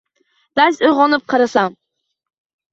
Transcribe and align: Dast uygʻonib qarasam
Dast 0.59 0.81
uygʻonib 0.87 1.27
qarasam 1.35 1.79